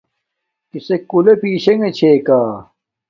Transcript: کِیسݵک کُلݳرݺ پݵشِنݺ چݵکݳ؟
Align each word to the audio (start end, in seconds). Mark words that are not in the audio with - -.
کِیسݵک 0.69 1.01
کُلݳرݺ 1.09 1.33
پݵشِنݺ 1.41 1.89
چݵکݳ؟ 1.97 2.39